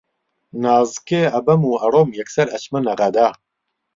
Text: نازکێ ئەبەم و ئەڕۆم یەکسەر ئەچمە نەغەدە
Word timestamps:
نازکێ 0.63 1.23
ئەبەم 1.33 1.61
و 1.65 1.79
ئەڕۆم 1.81 2.09
یەکسەر 2.19 2.47
ئەچمە 2.53 2.79
نەغەدە 2.87 3.27